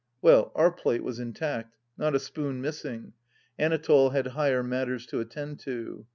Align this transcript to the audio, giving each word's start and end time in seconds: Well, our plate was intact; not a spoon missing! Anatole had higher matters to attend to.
Well, 0.19 0.51
our 0.55 0.71
plate 0.71 1.03
was 1.03 1.19
intact; 1.19 1.75
not 1.95 2.15
a 2.15 2.19
spoon 2.19 2.59
missing! 2.59 3.13
Anatole 3.59 4.09
had 4.09 4.25
higher 4.29 4.63
matters 4.63 5.05
to 5.05 5.19
attend 5.19 5.59
to. 5.59 6.07